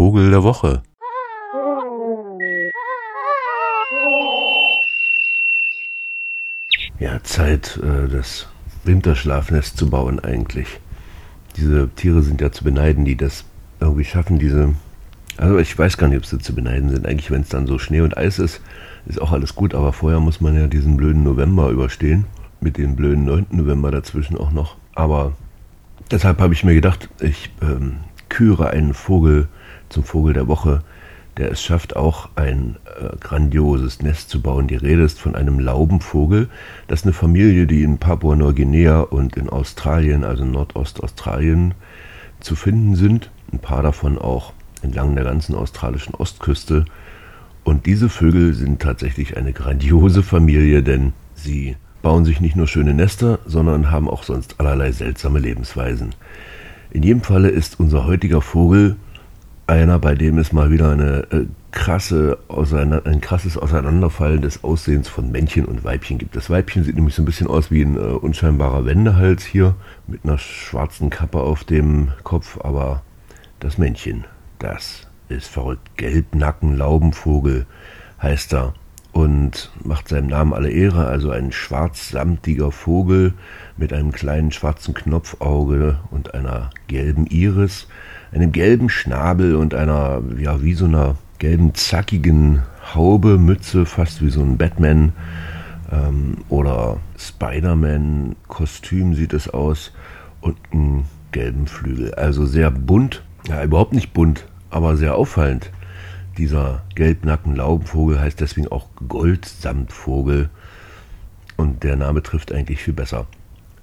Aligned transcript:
Vogel 0.00 0.30
der 0.30 0.42
Woche. 0.42 0.80
Ja, 6.98 7.22
Zeit, 7.22 7.78
äh, 7.82 8.08
das 8.08 8.48
Winterschlafnest 8.84 9.76
zu 9.76 9.90
bauen 9.90 10.18
eigentlich. 10.18 10.80
Diese 11.58 11.90
Tiere 11.90 12.22
sind 12.22 12.40
ja 12.40 12.50
zu 12.50 12.64
beneiden, 12.64 13.04
die 13.04 13.14
das 13.14 13.44
irgendwie 13.78 14.06
schaffen, 14.06 14.38
diese... 14.38 14.74
Also 15.36 15.58
ich 15.58 15.78
weiß 15.78 15.98
gar 15.98 16.08
nicht, 16.08 16.16
ob 16.16 16.24
sie 16.24 16.38
zu 16.38 16.54
beneiden 16.54 16.88
sind. 16.88 17.06
Eigentlich, 17.06 17.30
wenn 17.30 17.42
es 17.42 17.50
dann 17.50 17.66
so 17.66 17.78
Schnee 17.78 18.00
und 18.00 18.16
Eis 18.16 18.38
ist, 18.38 18.62
ist 19.04 19.20
auch 19.20 19.32
alles 19.32 19.54
gut. 19.54 19.74
Aber 19.74 19.92
vorher 19.92 20.20
muss 20.20 20.40
man 20.40 20.54
ja 20.54 20.66
diesen 20.66 20.96
blöden 20.96 21.24
November 21.24 21.68
überstehen. 21.68 22.24
Mit 22.62 22.78
dem 22.78 22.96
blöden 22.96 23.26
9. 23.26 23.48
November 23.50 23.90
dazwischen 23.90 24.38
auch 24.38 24.50
noch. 24.50 24.76
Aber 24.94 25.34
deshalb 26.10 26.40
habe 26.40 26.54
ich 26.54 26.64
mir 26.64 26.74
gedacht, 26.74 27.10
ich 27.20 27.50
ähm, 27.60 27.96
küre 28.30 28.70
einen 28.70 28.94
Vogel 28.94 29.48
zum 29.90 30.04
Vogel 30.04 30.32
der 30.32 30.48
Woche, 30.48 30.82
der 31.36 31.52
es 31.52 31.62
schafft, 31.62 31.96
auch 31.96 32.30
ein 32.36 32.76
äh, 33.00 33.16
grandioses 33.18 34.00
Nest 34.00 34.30
zu 34.30 34.40
bauen. 34.40 34.68
Die 34.68 34.76
Rede 34.76 35.02
ist 35.02 35.20
von 35.20 35.34
einem 35.34 35.58
Laubenvogel. 35.58 36.48
Das 36.88 37.00
ist 37.00 37.06
eine 37.06 37.12
Familie, 37.12 37.66
die 37.66 37.82
in 37.82 37.98
Papua-Neuguinea 37.98 39.00
und 39.00 39.36
in 39.36 39.48
Australien, 39.48 40.24
also 40.24 40.44
Nordostaustralien, 40.44 41.74
zu 42.40 42.56
finden 42.56 42.96
sind. 42.96 43.30
Ein 43.52 43.58
paar 43.58 43.82
davon 43.82 44.18
auch 44.18 44.52
entlang 44.82 45.14
der 45.14 45.24
ganzen 45.24 45.54
australischen 45.54 46.14
Ostküste. 46.14 46.84
Und 47.64 47.86
diese 47.86 48.08
Vögel 48.08 48.54
sind 48.54 48.80
tatsächlich 48.80 49.36
eine 49.36 49.52
grandiose 49.52 50.22
Familie, 50.22 50.82
denn 50.82 51.12
sie 51.34 51.76
bauen 52.02 52.24
sich 52.24 52.40
nicht 52.40 52.56
nur 52.56 52.66
schöne 52.66 52.94
Nester, 52.94 53.38
sondern 53.44 53.90
haben 53.90 54.08
auch 54.08 54.22
sonst 54.22 54.58
allerlei 54.58 54.92
seltsame 54.92 55.38
Lebensweisen. 55.38 56.14
In 56.90 57.02
jedem 57.04 57.22
Falle 57.22 57.48
ist 57.48 57.78
unser 57.78 58.04
heutiger 58.04 58.42
Vogel 58.42 58.96
einer, 59.66 60.00
bei 60.00 60.16
dem 60.16 60.38
es 60.38 60.52
mal 60.52 60.72
wieder 60.72 60.90
eine 60.90 61.26
äh, 61.30 61.46
krasse 61.70 62.38
ein 62.48 63.20
krasses 63.20 63.56
Auseinanderfallen 63.56 64.42
des 64.42 64.64
Aussehens 64.64 65.08
von 65.08 65.30
Männchen 65.30 65.66
und 65.66 65.84
Weibchen 65.84 66.18
gibt. 66.18 66.34
Das 66.34 66.50
Weibchen 66.50 66.82
sieht 66.82 66.96
nämlich 66.96 67.14
so 67.14 67.22
ein 67.22 67.26
bisschen 67.26 67.46
aus 67.46 67.70
wie 67.70 67.82
ein 67.82 67.96
äh, 67.96 68.00
unscheinbarer 68.00 68.84
Wendehals 68.86 69.44
hier 69.44 69.76
mit 70.08 70.24
einer 70.24 70.38
schwarzen 70.38 71.10
Kappe 71.10 71.38
auf 71.38 71.62
dem 71.62 72.08
Kopf, 72.24 72.58
aber 72.60 73.02
das 73.60 73.78
Männchen, 73.78 74.24
das 74.58 75.06
ist 75.28 75.46
verrückt. 75.46 75.96
Gelbnacken-Laubenvogel 75.96 77.66
heißt 78.20 78.52
er 78.54 78.74
und 79.12 79.70
macht 79.84 80.08
seinem 80.08 80.28
Namen 80.28 80.52
alle 80.52 80.70
Ehre, 80.70 81.06
also 81.06 81.30
ein 81.30 81.52
schwarzsamtiger 81.52 82.70
Vogel 82.70 83.34
mit 83.76 83.92
einem 83.92 84.12
kleinen 84.12 84.52
schwarzen 84.52 84.94
Knopfauge 84.94 85.98
und 86.10 86.34
einer 86.34 86.70
gelben 86.86 87.26
Iris, 87.26 87.88
einem 88.32 88.52
gelben 88.52 88.88
Schnabel 88.88 89.56
und 89.56 89.74
einer, 89.74 90.22
ja, 90.38 90.62
wie 90.62 90.74
so 90.74 90.84
einer 90.84 91.16
gelben, 91.38 91.74
zackigen 91.74 92.62
Haube, 92.94 93.38
Mütze, 93.38 93.86
fast 93.86 94.22
wie 94.22 94.30
so 94.30 94.42
ein 94.42 94.58
Batman 94.58 95.12
ähm, 95.90 96.38
oder 96.48 96.98
Spider-Man-Kostüm 97.18 99.14
sieht 99.14 99.32
es 99.32 99.48
aus 99.48 99.92
und 100.40 100.56
einen 100.72 101.04
gelben 101.32 101.66
Flügel. 101.66 102.14
Also 102.14 102.46
sehr 102.46 102.70
bunt, 102.70 103.22
ja, 103.48 103.62
überhaupt 103.64 103.92
nicht 103.92 104.12
bunt, 104.12 104.46
aber 104.70 104.96
sehr 104.96 105.16
auffallend. 105.16 105.70
Dieser 106.40 106.80
Gelbnacken-Laubenvogel 106.94 108.18
heißt 108.18 108.40
deswegen 108.40 108.68
auch 108.68 108.86
Goldsamtvogel 109.06 110.48
und 111.58 111.82
der 111.82 111.96
Name 111.96 112.22
trifft 112.22 112.50
eigentlich 112.50 112.80
viel 112.82 112.94
besser. 112.94 113.26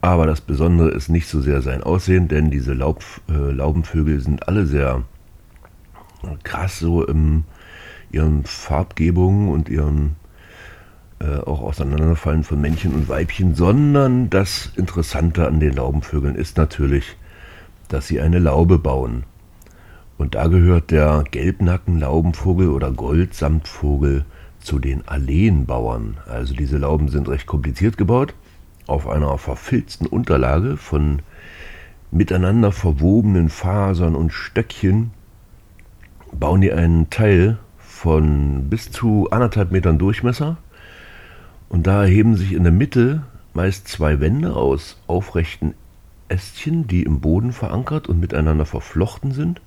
Aber 0.00 0.24
das 0.26 0.40
Besondere 0.40 0.90
ist 0.90 1.08
nicht 1.08 1.26
so 1.26 1.40
sehr 1.40 1.62
sein 1.62 1.82
Aussehen, 1.82 2.28
denn 2.28 2.52
diese 2.52 2.72
Laub, 2.72 3.02
äh, 3.28 3.50
Laubenvögel 3.50 4.20
sind 4.20 4.46
alle 4.46 4.66
sehr 4.66 5.02
krass 6.44 6.78
so 6.78 7.04
in 7.04 7.42
ihren 8.12 8.44
Farbgebungen 8.44 9.48
und 9.48 9.68
ihren 9.68 10.14
äh, 11.18 11.38
auch 11.38 11.60
Auseinanderfallen 11.60 12.44
von 12.44 12.60
Männchen 12.60 12.94
und 12.94 13.08
Weibchen, 13.08 13.56
sondern 13.56 14.30
das 14.30 14.70
Interessante 14.76 15.48
an 15.48 15.58
den 15.58 15.72
Laubenvögeln 15.72 16.36
ist 16.36 16.56
natürlich, 16.56 17.16
dass 17.88 18.06
sie 18.06 18.20
eine 18.20 18.38
Laube 18.38 18.78
bauen. 18.78 19.24
Und 20.16 20.34
da 20.34 20.46
gehört 20.46 20.90
der 20.90 21.24
Gelbnacken-Laubenvogel 21.30 22.68
oder 22.68 22.90
Goldsamtvogel 22.92 24.24
zu 24.60 24.78
den 24.78 25.06
Alleenbauern. 25.06 26.18
Also 26.26 26.54
diese 26.54 26.78
Lauben 26.78 27.08
sind 27.08 27.28
recht 27.28 27.46
kompliziert 27.46 27.98
gebaut, 27.98 28.34
auf 28.86 29.08
einer 29.08 29.36
verfilzten 29.38 30.06
Unterlage 30.06 30.76
von 30.76 31.20
miteinander 32.10 32.70
verwobenen 32.70 33.48
Fasern 33.48 34.14
und 34.14 34.32
Stöckchen 34.32 35.10
bauen 36.32 36.60
die 36.60 36.72
einen 36.72 37.10
Teil 37.10 37.58
von 37.78 38.68
bis 38.68 38.90
zu 38.90 39.28
anderthalb 39.30 39.72
Metern 39.72 39.98
Durchmesser 39.98 40.58
und 41.68 41.86
da 41.86 42.02
erheben 42.02 42.36
sich 42.36 42.52
in 42.52 42.62
der 42.62 42.72
Mitte 42.72 43.22
meist 43.52 43.88
zwei 43.88 44.20
Wände 44.20 44.54
aus 44.54 44.96
aufrechten 45.06 45.74
Ästchen, 46.28 46.86
die 46.86 47.02
im 47.02 47.20
Boden 47.20 47.52
verankert 47.52 48.08
und 48.08 48.20
miteinander 48.20 48.66
verflochten 48.66 49.32
sind. 49.32 49.60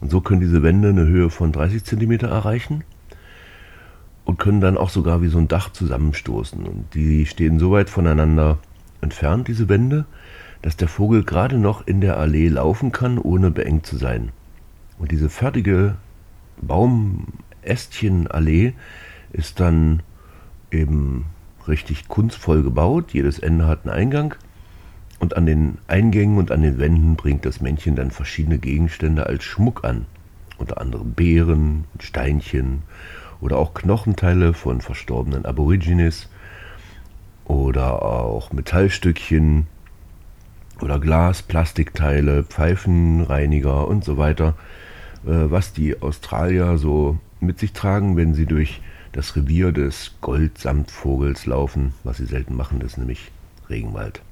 Und 0.00 0.10
so 0.10 0.20
können 0.20 0.40
diese 0.40 0.62
Wände 0.62 0.90
eine 0.90 1.06
Höhe 1.06 1.30
von 1.30 1.52
30 1.52 1.84
cm 1.84 2.12
erreichen 2.20 2.84
und 4.24 4.38
können 4.38 4.60
dann 4.60 4.76
auch 4.76 4.90
sogar 4.90 5.22
wie 5.22 5.28
so 5.28 5.38
ein 5.38 5.48
Dach 5.48 5.72
zusammenstoßen. 5.72 6.66
Und 6.66 6.94
die 6.94 7.24
stehen 7.26 7.58
so 7.58 7.70
weit 7.70 7.88
voneinander 7.88 8.58
entfernt, 9.00 9.48
diese 9.48 9.68
Wände, 9.68 10.04
dass 10.62 10.76
der 10.76 10.88
Vogel 10.88 11.24
gerade 11.24 11.58
noch 11.58 11.86
in 11.86 12.00
der 12.00 12.18
Allee 12.18 12.48
laufen 12.48 12.92
kann, 12.92 13.18
ohne 13.18 13.50
beengt 13.50 13.86
zu 13.86 13.96
sein. 13.96 14.30
Und 14.98 15.12
diese 15.12 15.28
fertige 15.28 15.96
Baumästchenallee 16.60 18.72
ist 19.32 19.60
dann 19.60 20.02
eben 20.70 21.26
richtig 21.68 22.08
kunstvoll 22.08 22.62
gebaut. 22.62 23.12
Jedes 23.12 23.38
Ende 23.38 23.66
hat 23.66 23.84
einen 23.84 23.94
Eingang. 23.94 24.34
Und 25.26 25.36
an 25.36 25.44
den 25.44 25.78
Eingängen 25.88 26.38
und 26.38 26.52
an 26.52 26.62
den 26.62 26.78
Wänden 26.78 27.16
bringt 27.16 27.44
das 27.44 27.60
Männchen 27.60 27.96
dann 27.96 28.12
verschiedene 28.12 28.58
Gegenstände 28.58 29.26
als 29.26 29.42
Schmuck 29.42 29.84
an. 29.84 30.06
Unter 30.56 30.80
anderem 30.80 31.14
Beeren, 31.14 31.82
Steinchen 31.98 32.82
oder 33.40 33.58
auch 33.58 33.74
Knochenteile 33.74 34.54
von 34.54 34.80
verstorbenen 34.80 35.44
Aborigines 35.44 36.28
oder 37.44 38.02
auch 38.02 38.52
Metallstückchen 38.52 39.66
oder 40.80 41.00
Glas, 41.00 41.42
Plastikteile, 41.42 42.44
Pfeifenreiniger 42.44 43.88
und 43.88 44.04
so 44.04 44.18
weiter, 44.18 44.54
äh, 45.24 45.50
was 45.50 45.72
die 45.72 46.00
Australier 46.02 46.78
so 46.78 47.18
mit 47.40 47.58
sich 47.58 47.72
tragen, 47.72 48.16
wenn 48.16 48.32
sie 48.32 48.46
durch 48.46 48.80
das 49.10 49.34
Revier 49.34 49.72
des 49.72 50.14
Goldsamtvogels 50.20 51.46
laufen, 51.46 51.94
was 52.04 52.18
sie 52.18 52.26
selten 52.26 52.54
machen, 52.54 52.78
das 52.78 52.92
ist 52.92 52.98
nämlich 52.98 53.32
Regenwald. 53.68 54.22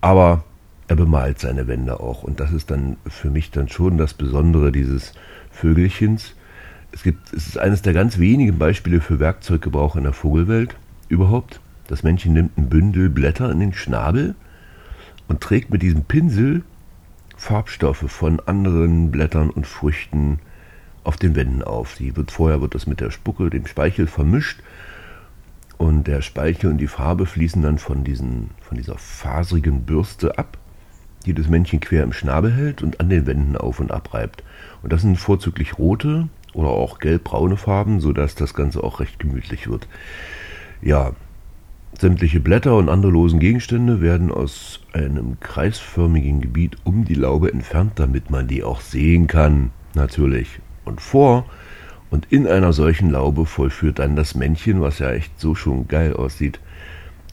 Aber 0.00 0.44
er 0.86 0.96
bemalt 0.96 1.38
seine 1.38 1.66
Wände 1.66 2.00
auch 2.00 2.22
und 2.22 2.40
das 2.40 2.52
ist 2.52 2.70
dann 2.70 2.96
für 3.06 3.30
mich 3.30 3.50
dann 3.50 3.68
schon 3.68 3.98
das 3.98 4.14
Besondere 4.14 4.72
dieses 4.72 5.12
Vögelchens. 5.50 6.34
Es, 6.92 7.02
gibt, 7.02 7.32
es 7.32 7.48
ist 7.48 7.58
eines 7.58 7.82
der 7.82 7.92
ganz 7.92 8.18
wenigen 8.18 8.58
Beispiele 8.58 9.00
für 9.00 9.20
Werkzeuggebrauch 9.20 9.96
in 9.96 10.04
der 10.04 10.12
Vogelwelt 10.12 10.74
überhaupt. 11.08 11.60
Das 11.88 12.02
Männchen 12.02 12.32
nimmt 12.32 12.56
ein 12.56 12.68
Bündel 12.68 13.10
Blätter 13.10 13.50
in 13.50 13.60
den 13.60 13.74
Schnabel 13.74 14.34
und 15.26 15.40
trägt 15.40 15.70
mit 15.70 15.82
diesem 15.82 16.04
Pinsel 16.04 16.62
Farbstoffe 17.36 18.04
von 18.10 18.40
anderen 18.40 19.10
Blättern 19.10 19.50
und 19.50 19.66
Früchten 19.66 20.40
auf 21.04 21.16
den 21.16 21.34
Wänden 21.34 21.62
auf. 21.62 21.94
Die 21.94 22.16
wird, 22.16 22.30
vorher 22.30 22.60
wird 22.60 22.74
das 22.74 22.86
mit 22.86 23.00
der 23.00 23.10
Spucke, 23.10 23.50
dem 23.50 23.66
Speichel 23.66 24.06
vermischt 24.06 24.60
und 25.78 26.06
der 26.06 26.22
Speichel 26.22 26.70
und 26.70 26.78
die 26.78 26.88
Farbe 26.88 27.26
fließen 27.26 27.62
dann 27.62 27.78
von, 27.78 28.04
diesen, 28.04 28.50
von 28.60 28.76
dieser 28.76 28.98
faserigen 28.98 29.82
Bürste 29.82 30.36
ab, 30.36 30.58
die 31.24 31.34
das 31.34 31.48
Männchen 31.48 31.80
quer 31.80 32.02
im 32.02 32.12
Schnabel 32.12 32.52
hält 32.52 32.82
und 32.82 33.00
an 33.00 33.08
den 33.08 33.26
Wänden 33.26 33.56
auf 33.56 33.80
und 33.80 33.90
abreibt. 33.90 34.42
Und 34.82 34.92
das 34.92 35.02
sind 35.02 35.16
vorzüglich 35.16 35.78
rote 35.78 36.28
oder 36.52 36.68
auch 36.68 36.98
gelbbraune 36.98 37.56
Farben, 37.56 38.00
sodass 38.00 38.34
das 38.34 38.54
Ganze 38.54 38.82
auch 38.82 39.00
recht 39.00 39.18
gemütlich 39.18 39.68
wird. 39.68 39.86
Ja, 40.82 41.12
Sämtliche 41.98 42.38
Blätter 42.38 42.76
und 42.76 42.88
andere 42.88 43.10
losen 43.10 43.40
Gegenstände 43.40 44.00
werden 44.00 44.30
aus 44.30 44.80
einem 44.92 45.40
kreisförmigen 45.40 46.40
Gebiet 46.40 46.76
um 46.84 47.04
die 47.04 47.14
Laube 47.14 47.50
entfernt, 47.50 47.92
damit 47.96 48.30
man 48.30 48.46
die 48.46 48.62
auch 48.62 48.80
sehen 48.80 49.26
kann, 49.26 49.70
natürlich. 49.94 50.60
Und 50.84 51.00
vor 51.00 51.46
und 52.10 52.26
in 52.30 52.46
einer 52.46 52.72
solchen 52.72 53.10
Laube 53.10 53.46
vollführt 53.46 53.98
dann 53.98 54.16
das 54.16 54.34
Männchen, 54.34 54.80
was 54.80 54.98
ja 54.98 55.10
echt 55.10 55.38
so 55.38 55.54
schon 55.54 55.88
geil 55.88 56.14
aussieht, 56.14 56.60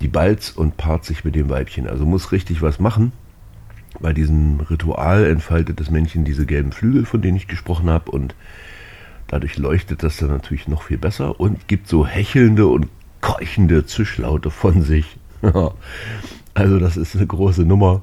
die 0.01 0.07
Balz 0.07 0.51
und 0.51 0.77
paart 0.77 1.05
sich 1.05 1.23
mit 1.23 1.35
dem 1.35 1.49
Weibchen. 1.49 1.87
Also 1.87 2.05
muss 2.05 2.31
richtig 2.31 2.61
was 2.61 2.79
machen. 2.79 3.11
Bei 3.99 4.11
diesem 4.11 4.59
Ritual 4.59 5.25
entfaltet 5.25 5.79
das 5.79 5.89
Männchen 5.89 6.25
diese 6.25 6.45
gelben 6.45 6.73
Flügel, 6.73 7.05
von 7.05 7.21
denen 7.21 7.37
ich 7.37 7.47
gesprochen 7.47 7.89
habe, 7.89 8.11
und 8.11 8.35
dadurch 9.27 9.57
leuchtet 9.57 10.03
das 10.03 10.17
dann 10.17 10.29
natürlich 10.29 10.67
noch 10.67 10.83
viel 10.83 10.97
besser 10.97 11.39
und 11.39 11.67
gibt 11.67 11.87
so 11.87 12.05
hechelnde 12.05 12.67
und 12.67 12.87
keuchende 13.21 13.85
Zischlaute 13.85 14.51
von 14.51 14.81
sich. 14.81 15.17
also 16.53 16.79
das 16.79 16.97
ist 16.97 17.15
eine 17.15 17.25
große 17.25 17.63
Nummer. 17.63 18.01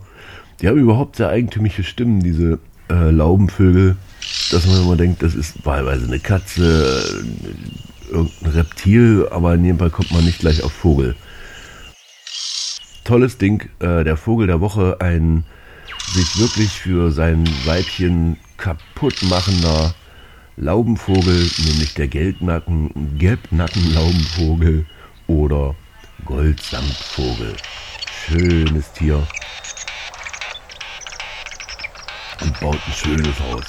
Die 0.60 0.68
haben 0.68 0.78
überhaupt 0.78 1.16
sehr 1.16 1.28
eigentümliche 1.28 1.84
Stimmen, 1.84 2.20
diese 2.20 2.58
äh, 2.88 3.10
Laubenvögel. 3.10 3.96
Dass 4.52 4.66
man 4.66 4.82
immer 4.82 4.96
denkt, 4.96 5.22
das 5.22 5.34
ist 5.34 5.64
wahlweise 5.64 6.06
eine 6.06 6.20
Katze, 6.20 7.24
irgendein 8.10 8.52
Reptil, 8.52 9.26
aber 9.30 9.54
in 9.54 9.64
jedem 9.64 9.78
Fall 9.78 9.90
kommt 9.90 10.12
man 10.12 10.24
nicht 10.24 10.40
gleich 10.40 10.62
auf 10.62 10.72
Vogel. 10.72 11.16
Tolles 13.04 13.38
Ding, 13.38 13.68
äh, 13.80 14.04
der 14.04 14.16
Vogel 14.16 14.46
der 14.46 14.60
Woche, 14.60 14.98
ein 15.00 15.44
sich 16.12 16.38
wirklich 16.38 16.70
für 16.70 17.10
sein 17.10 17.48
Weibchen 17.64 18.36
kaputt 18.58 19.22
machender 19.22 19.94
Laubenvogel, 20.56 21.50
nämlich 21.64 21.94
der 21.94 22.08
Gelbnacken, 22.08 23.18
Gelbnackenlaubenvogel 23.18 24.84
oder 25.26 25.74
Goldsamtvogel. 26.26 27.54
Schönes 28.26 28.92
Tier. 28.92 29.26
Und 32.42 32.60
baut 32.60 32.78
ein 32.86 32.92
schönes 32.92 33.40
Haus. 33.40 33.64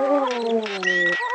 Oh. 0.00 1.27